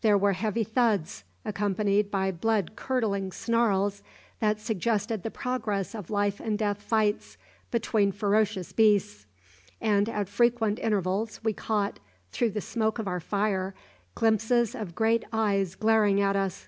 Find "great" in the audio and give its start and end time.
14.96-15.22